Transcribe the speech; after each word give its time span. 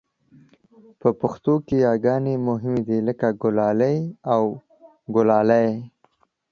په 0.99 1.09
پښتو 1.19 1.53
کې 1.65 1.75
یاګانې 1.87 2.35
مهمې 2.47 2.81
دي 2.87 2.99
لکه 3.07 3.27
ګلالی 3.41 3.97
او 4.33 4.43
ګلالۍ 5.15 5.69